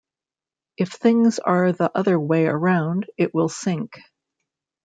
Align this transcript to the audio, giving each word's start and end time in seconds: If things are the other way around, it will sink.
If 0.77 0.93
things 0.93 1.37
are 1.37 1.71
the 1.73 1.91
other 1.95 2.19
way 2.19 2.47
around, 2.47 3.05
it 3.17 3.35
will 3.35 3.49
sink. 3.49 3.99